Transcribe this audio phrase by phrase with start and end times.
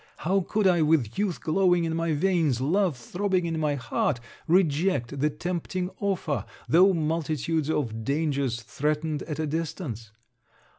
[0.17, 5.19] How could I, with youth glowing in my veins, love throbbing in my heart, reject
[5.19, 10.09] the tempting offer, though multitudes of dangers threatened at a distance.